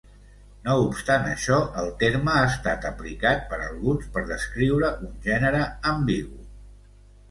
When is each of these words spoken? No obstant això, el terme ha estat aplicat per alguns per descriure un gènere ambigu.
No 0.61 0.77
obstant 0.85 1.27
això, 1.33 1.59
el 1.83 1.91
terme 2.05 2.33
ha 2.37 2.47
estat 2.55 2.89
aplicat 2.93 3.47
per 3.55 3.63
alguns 3.69 4.11
per 4.17 4.27
descriure 4.35 4.93
un 5.09 5.17
gènere 5.31 5.65
ambigu. 5.97 6.47